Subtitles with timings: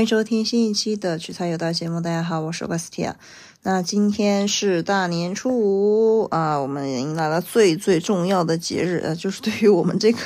[0.00, 2.00] 欢迎收听新一期的取财有道节目。
[2.00, 3.12] 大家好，我是 Westia。
[3.64, 10.18] 那今天是大年初五啊，我们迎来了最最重要的节日，呃，就是对于我们这个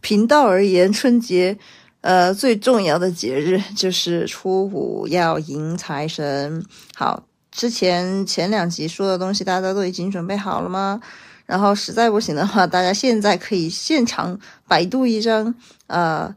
[0.00, 1.58] 频道而言，春节
[2.00, 6.64] 呃最重要的节日就是初五要迎财神。
[6.94, 11.00] 好，之前前两集说的东西，大家都已经准备好了吗？
[11.44, 14.38] 然后实在不行的话，大家现在可以现场
[14.68, 15.52] 百度一张
[15.88, 16.32] 呃。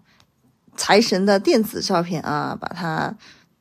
[0.82, 3.16] 财神的电子照片啊，把它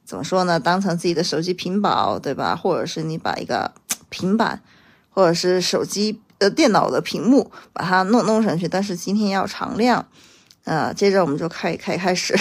[0.07, 0.59] 怎么说呢？
[0.59, 2.57] 当成自己的手机屏保，对吧？
[2.57, 3.71] 或者是你把一个
[4.09, 4.63] 平板，
[5.11, 8.67] 或者是手机呃电脑的屏幕，把它弄弄上去。
[8.67, 10.09] 但是今天要常亮，
[10.65, 12.35] 呃，接着我们就开开开始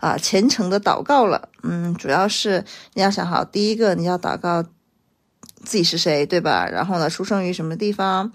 [0.00, 1.48] 啊虔诚的祷告了。
[1.62, 4.60] 嗯，主要是你要想好，第一个你要祷告
[5.62, 6.66] 自己是谁，对吧？
[6.66, 8.32] 然后呢，出生于什么地方？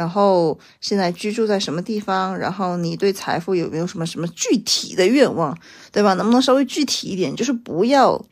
[0.00, 2.38] 然后现在居住在什么地方？
[2.38, 5.54] 然后你对财富有没有什么什么具体的愿望，
[5.92, 6.14] 对吧？
[6.14, 7.36] 能不能稍微具体一点？
[7.36, 8.24] 就是不要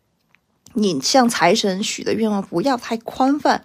[0.72, 3.62] 你向财神许的愿望不要太宽泛，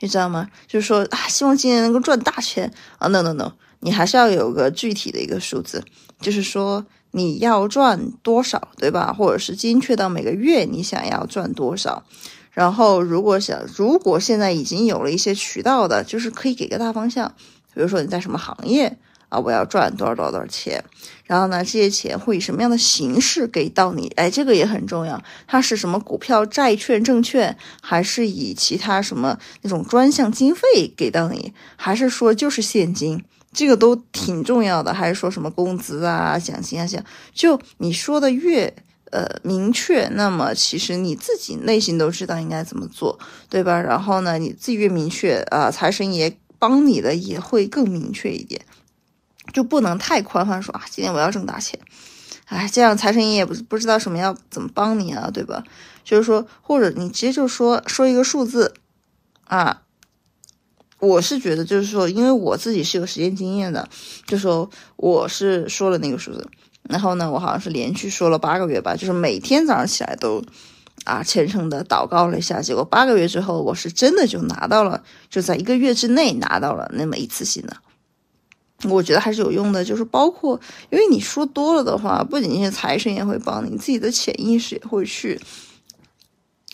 [0.00, 0.48] 你知道吗？
[0.66, 5.84] 就是说啊，希望今年能够赚大钱啊，no no no，你还是要有个具体的一个数字，
[6.20, 9.12] 就是说你要赚多少，对吧？
[9.16, 12.02] 或者是精确到每个月你想要赚多少。
[12.54, 17.34] 然后，如果想，如果现在已经有了一些渠道的，就是可以给个大方向，
[17.74, 18.96] 比如说你在什么行业
[19.28, 20.84] 啊，我要赚多少多少多少钱，
[21.24, 24.06] 然后呢，这些钱会以什么样的形式给到你？
[24.14, 30.62] 哎，这个也很重要，它是什么股票、债券、证券，还是以其他什么那种专项经费
[30.96, 33.24] 给到你，还是说就是现金？
[33.52, 36.86] 这个都挺重要的，还是说什么工资啊、奖金啊？
[36.86, 38.72] 样，就你说的越。
[39.10, 43.80] 呃，明确，那么其实你自己内心都知道应该怎么做，对吧？
[43.80, 48.64] 然后呢，你自己越明确，啊，财神爷帮你的也会更明确一点，
[49.52, 51.78] 就不能太宽泛说啊，今天我要挣大钱，
[52.46, 55.62] 哎，这样财神爷也不不知道什么要怎么帮你啊，对吧？
[56.02, 58.74] 就是说，或者你直接就说说一个数字，
[59.44, 59.82] 啊，
[60.98, 63.88] 我是觉得就是说，因为我自己是有实践经验的，
[64.26, 66.48] 就说我是说了那个数字。
[66.88, 70.42] 然后呢，我好像是连续说了八个月吧，就是每天早上起来都，
[71.04, 72.60] 啊虔诚的祷告了一下。
[72.60, 77.76] 结果八个月之后，我是真的就拿到了，就在一个月之内拿到了那么一次性的。
[78.90, 85.40] 我觉得还是有用的，就是包括，因为你说多了的话，不仅仅是财神也会帮你，自己的潜意识也会去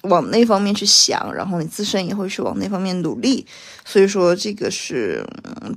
[0.02, 3.46] 往那方面去想，然后你自身也会去往那方面努力。
[3.84, 5.24] 所以说，这个是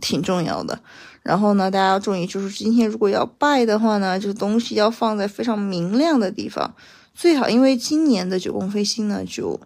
[0.01, 0.79] 挺重要的。
[1.21, 6.75] 然后呢，大家要注意，就是今天如果要拜的话呢，就是东西要放在非常明亮的地方，
[7.15, 9.59] 最好，因为今年的九宫飞星呢，就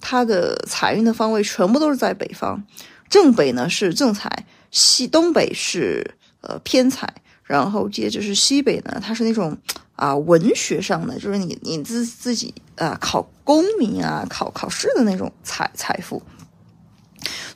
[0.00, 2.62] 它的财运的方位全部都是在北方，
[3.08, 9.58] 正北呢是正财，西东北是呃偏财，然后接着是西北呢，它是那种
[9.96, 16.22] 啊文学上的，就是你你自自己啊考功名啊考考试的那种财财富，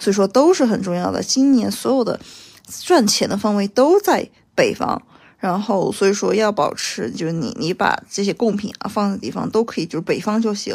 [0.04, 1.22] 所以说都是很重要的。
[1.22, 2.20] 今年所有的。
[2.82, 4.98] 赚钱的方位都在北方，
[5.38, 10.74] 然后所以说要保持，就是你你把这些贡品啊放的地方都可以，就是北方就行。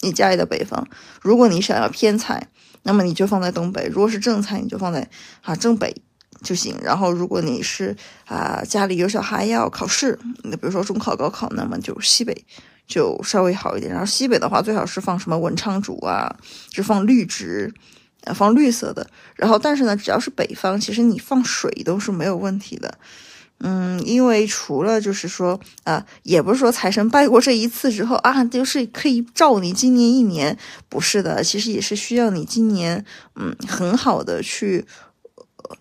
[0.00, 0.84] 你家里的北方，
[1.22, 2.48] 如果你想要偏财，
[2.82, 5.08] 那么你就放在东北；如果是正财，你就放在
[5.42, 5.94] 啊正北
[6.42, 6.74] 就行。
[6.82, 12.44] 然后如果你是啊家里有小孩要考试，那比如说中考、高考，那么就西北
[12.88, 13.92] 就稍微好一点。
[13.92, 16.34] 然后西北的话，最好是放什么文昌竹啊，
[16.70, 17.72] 就放绿植。
[18.34, 22.98] 放绿色的，然后但是呢，只要是北方，其实你放水都是没有问题的。
[23.62, 30.56] 嗯，因为除了就是说啊，也不是说财神拜过这一次之后啊，就是可以照你今年一年，
[30.88, 33.04] 不是的，其实也是需要你今年
[33.36, 34.86] 嗯很好的去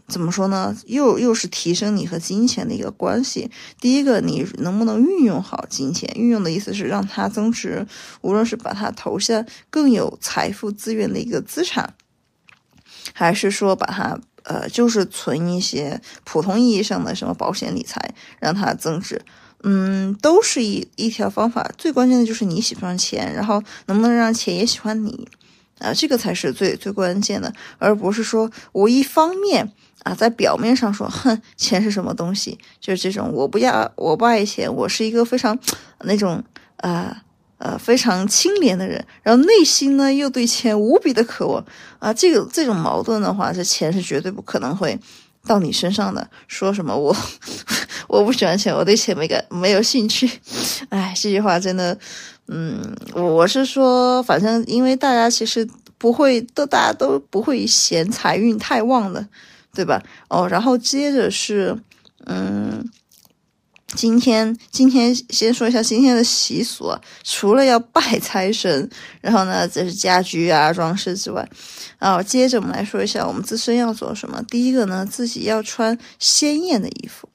[0.09, 0.75] 怎么说呢？
[0.87, 3.49] 又又是提升你和金钱的一个关系。
[3.79, 6.11] 第一个，你能不能运用好金钱？
[6.15, 7.87] 运用的意思是让它增值，
[8.19, 11.93] 无论是把它投向更有财富资源的一个资产。
[13.13, 19.21] 还是说把它呃，就是存一些普通意义上的什么保险理财，让它增值，
[19.63, 21.69] 嗯，都是一一条方法。
[21.77, 25.27] 最关键的就是你喜欢钱，然后能不能让钱也喜欢你
[25.79, 25.93] 啊？
[25.93, 29.71] 这个才是最最关键的，而不是说我一方面
[30.03, 35.59] 啊，在表面上说，哼，钱是什么东西，就是这种我不要，我不爱钱，我是一个非常
[36.05, 36.43] 那种
[36.77, 37.23] 啊。
[37.59, 41.63] 呃非常清廉的人，然后内心呢又对钱无比的渴望
[41.99, 44.97] 啊，这个这种矛盾的话，这钱是绝对不可能会
[45.45, 46.27] 到你身上的。
[46.47, 47.15] 说什么我
[48.07, 50.27] 我不喜欢钱，我对钱没感没有兴趣，
[50.89, 51.97] 哎，这句话真的，
[52.47, 52.81] 嗯，
[53.13, 55.67] 我是说，反正因为大家其实
[55.97, 59.27] 不会都大家都不会嫌财运太旺的，
[59.73, 60.01] 对吧？
[60.29, 61.77] 哦，然后接着是，
[62.25, 62.89] 嗯。
[63.95, 68.89] 今天今天先说一下今天的习俗啊，除了要拜财神，
[69.19, 71.47] 然后呢，这是家居啊装饰之外，
[71.97, 74.41] 然后接着我们来说一下我们自身要做什么。
[74.43, 77.27] 第一个呢，自己要穿鲜艳的衣服，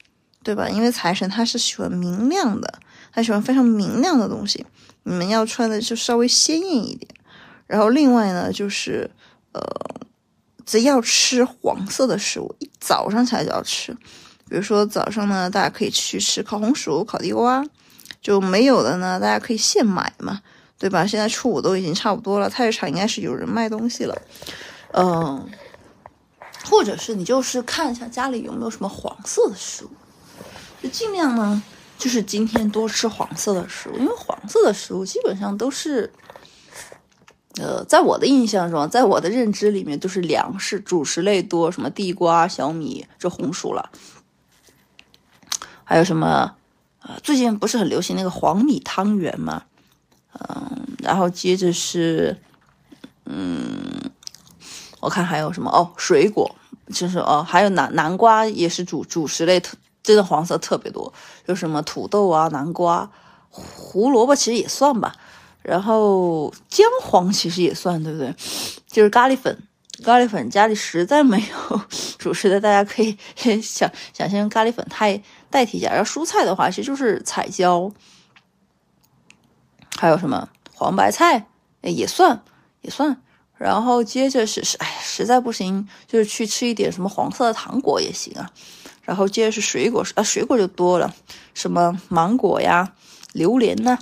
[0.43, 0.69] 对吧？
[0.69, 2.79] 因为财神他是喜欢明亮的，
[3.11, 4.65] 他喜欢非常明亮的东西，
[5.03, 7.07] 你们要穿的就稍微鲜艳一点。
[7.67, 9.09] 然后另外呢，就是
[9.51, 9.61] 呃，
[10.65, 13.95] 只要吃黄色的食物，一早上起来就要吃。
[14.47, 17.65] 比如说早上呢，大家可以去吃烤红薯、烤地瓜，
[18.21, 20.41] 就没有的呢，大家可以现买嘛，
[20.77, 21.05] 对吧？
[21.05, 24.15] 现在初五都已经差不多了，菜市场应该是有人卖东西了，
[24.93, 25.49] 嗯，
[26.69, 29.89] 或者是你就是看一下家里有没有什么黄色的食物，
[30.83, 31.63] 就尽量呢，
[31.97, 36.11] 就是今天多吃黄色的食物，因为黄色的食物基本上都是，
[37.57, 43.89] 呃，在我的印象中，在我的认知里面就是粮食主食类多，什么地瓜、小米、这红薯了。
[45.85, 46.53] 还有什么？
[47.07, 49.61] 呃，最近不是很流行那个黄米汤圆嘛？
[50.33, 52.35] 嗯，然后接着是，
[53.25, 54.09] 嗯，
[54.99, 56.55] 我看还有什么哦，水果
[56.91, 61.13] 就是哦，还有南南瓜也是主主食类，特真的黄色特别多，
[61.45, 63.07] 有什么土豆啊、南瓜、
[63.49, 65.15] 胡萝卜其实也算吧，
[65.61, 68.33] 然后姜黄其实也算，对不对？
[68.87, 69.55] 就是咖喱粉，
[70.03, 71.81] 咖喱粉家里实在没有
[72.17, 73.15] 主食的，大家可以
[73.61, 75.21] 想想先用咖喱粉太。
[75.55, 77.89] 代替一下，然后蔬菜的话，其实就是彩椒，
[79.95, 81.47] 还有什么黄白菜，
[81.81, 82.43] 也算
[82.81, 83.21] 也算。
[83.57, 88.51] 然后接着是是，哎，实在不行，就是去吃一点什么黄色的糖果也行啊。
[89.03, 91.15] 然后接着是水果，啊，水果就多了，
[91.53, 92.93] 什么芒果呀、
[93.31, 93.97] 榴莲呐，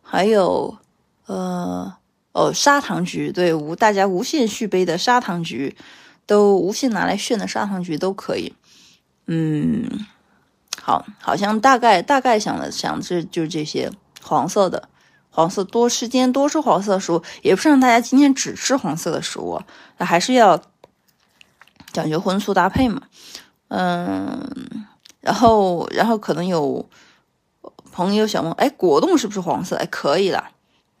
[0.00, 0.78] 还有
[1.26, 1.92] 呃
[2.30, 5.76] 哦砂糖橘，对无大家无限续杯的砂糖橘，
[6.24, 8.54] 都无限拿来炫的砂糖橘都可以。
[9.26, 10.06] 嗯，
[10.80, 13.90] 好，好像大概大概想了想，这就是这些
[14.22, 14.88] 黄色的，
[15.30, 19.60] 黄色多吃，今天多吃黄色的食物，也不是让大家今天只吃黄色的食物，
[19.98, 20.60] 那还是要
[21.92, 23.02] 讲究荤素搭配嘛。
[23.68, 24.86] 嗯，
[25.20, 26.88] 然后然后可能有
[27.90, 29.76] 朋友想问，哎，果冻是不是黄色？
[29.76, 30.50] 哎，可以啦，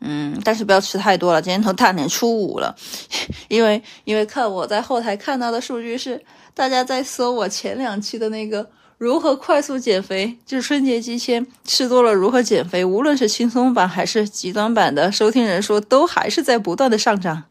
[0.04, 2.76] 嗯，但是不要吃太多了，今天都大年初五了，
[3.48, 6.22] 因为因为看我在后台看到的数据是。
[6.56, 8.64] 大家在搜我前两期的那个
[8.96, 17.42] 如何快速减肥，就是春节期间吃多了如何减肥，无论是轻松版还是极端版的收听人数都还是在不断的上涨，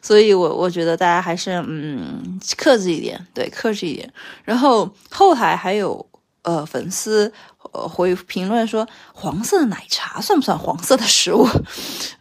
[0.00, 4.08] 所以我我觉得大家还是嗯克制一点，对克制一点。
[4.44, 6.06] 然后后台还有
[6.42, 7.32] 呃粉丝
[7.74, 11.46] 呃回评论说黄色的奶茶算不算黄色的食物？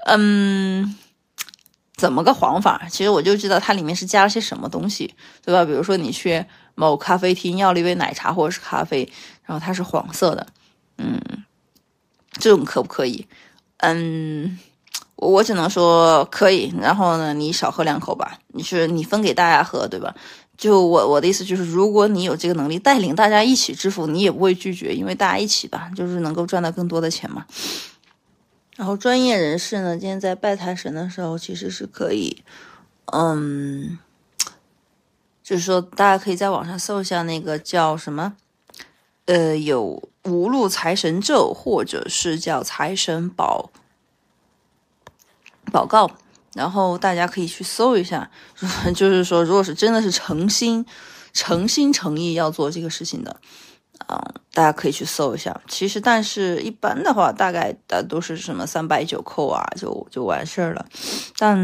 [0.06, 0.98] 嗯。
[1.96, 2.86] 怎么个黄法？
[2.90, 5.14] 其实我就知道它里面是加了些什么东西，
[5.46, 5.64] 对吧？
[5.64, 6.44] 比如说你去
[6.76, 9.10] 某咖啡厅要了一杯奶茶或者是咖啡，
[9.46, 10.46] 然后它是黄色的，
[10.98, 11.22] 嗯，
[12.34, 13.26] 这种可不可以？
[13.78, 14.60] 嗯，
[15.16, 16.74] 我只能说可以。
[16.82, 20.14] 然后呢，你少喝两口吧，你是你分给大家喝，对吧？
[20.56, 27.46] 就我我的意思就是，如果你有这个能力带领大家一起致富，你也不会拒绝，因为大家一起吧，就是能够赚到更多的钱嘛。
[28.76, 32.44] 然后专业人士呢，今天在拜财神的时候，其实是可以，
[33.08, 34.00] 嗯，
[35.44, 38.36] 就是说大家可以在网上搜一下那个叫什么，
[39.26, 43.70] 呃，有五路财神咒，或者是叫财神宝
[45.72, 46.10] 宝告，
[46.54, 48.30] 然后大家可以去搜一下，
[48.96, 50.86] 就是说，如果是真的是诚心、
[51.34, 53.36] 诚心诚意要做这个事情的。
[54.10, 54.20] 嗯，
[54.54, 55.62] 大家可以去搜一下。
[55.68, 60.86] 其实，但是一般的话，大概的都是什么三百九扣啊，就就完事儿了。
[61.38, 61.56] 但，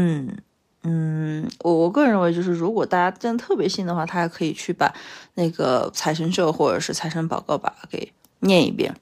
[0.84, 4.94] 嗯，我我个人认为，就是如果大家真的特别信的话，他还可以去把
[5.34, 8.94] 那个财神咒或者是财神宝告把给念一遍，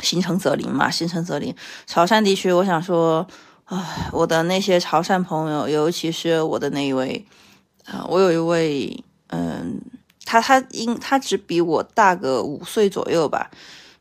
[0.00, 1.52] 心诚则灵嘛，心诚则灵。
[1.86, 3.26] 潮汕地区，我想说，
[3.64, 7.24] 啊，我的那些潮汕朋友，尤其是我的那一位，
[7.86, 9.80] 啊，我有一位，嗯。
[10.26, 13.50] 他他应他只比我大个五岁左右吧，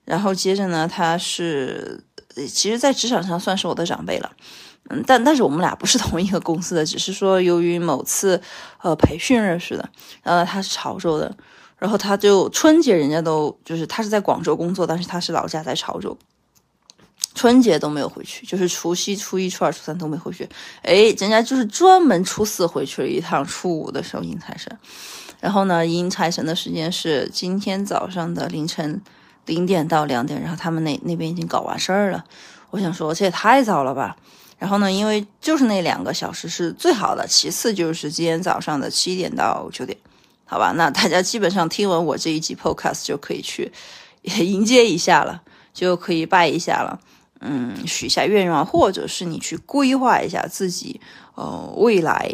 [0.06, 2.02] 然后接着呢，他是
[2.48, 4.32] 其实，在职场上算是我的长辈了，
[4.90, 8.42] 嗯，但但是我们俩不是同一个公司的，只是说由于某次
[8.82, 9.88] 呃培训认识的，
[10.24, 11.36] 然后他是潮州的，
[11.78, 16.18] 然后他就春节人家都就是他是在广州工作，但是他是老家在潮州，
[17.36, 20.48] 春节都没有回去，就是除夕、初一、初二、初三都没回去，
[20.82, 24.78] 哎，人家就是专门初四回去了一趟，初五的时候迎财神。
[25.40, 29.02] 然后呢，迎财神的时间是今天早上的凌晨
[29.46, 32.24] 零点到两点，然后他们那那边已经搞完事儿了。
[32.70, 34.16] 我想说，这也太早了吧。
[34.58, 39.98] 然后呢，因为就是那两个小时是最好的，其次就是今天早上的七点到九点，
[40.46, 40.72] 好吧？
[40.78, 43.70] 那大家基本上听完我这一集 podcast 就可以去
[44.22, 45.42] 迎接一下了，
[45.74, 47.02] 就可以拜一下了。
[47.46, 51.02] 嗯，许下愿望，或者是你去规划一下自己，
[51.36, 52.34] 呃，未来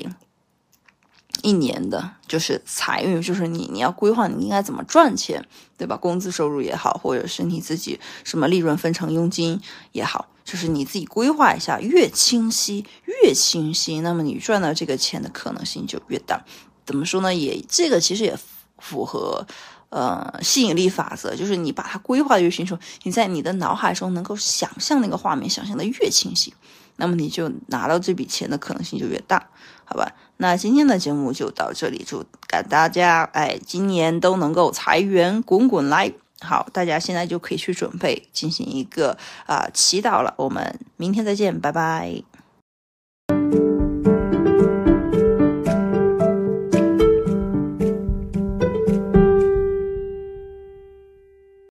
[1.41, 5.43] 一年的，就是财运，就是你你要规划你应该怎么赚钱，
[5.77, 5.97] 对吧？
[5.97, 9.59] 工资收入也好，或者是你自己什么利润分成佣金
[9.93, 12.85] 也好，就是你自己规划一下，越清晰
[13.23, 16.45] 越清晰，那么你赚到这个钱的可能性就越大。
[16.85, 17.33] 怎么说呢？
[17.33, 18.37] 也这个其实也
[18.77, 19.47] 符合。
[19.89, 26.53] 呃，吸引力法则就是你把它规划的越清楚，你在你的脑海中能够想象那个画面，想象的越清晰，
[26.97, 29.49] 那么你就拿到这笔钱的可能性就越大，
[29.85, 30.11] 好吧？
[30.37, 32.23] 那今天的节目就到这里，祝
[32.69, 36.11] 大家哎，今年都能够财源滚滚来。
[36.41, 40.33] 好，大家现在就可以去准备进行一个啊祈祷了。
[40.37, 42.38] 我们明天再见，拜拜。